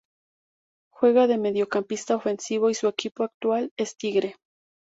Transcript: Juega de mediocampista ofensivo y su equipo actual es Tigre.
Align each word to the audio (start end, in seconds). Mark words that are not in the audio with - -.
Juega 0.91 1.27
de 1.27 1.37
mediocampista 1.37 2.15
ofensivo 2.15 2.71
y 2.71 2.73
su 2.73 2.87
equipo 2.87 3.23
actual 3.23 3.71
es 3.77 3.97
Tigre. 3.97 4.35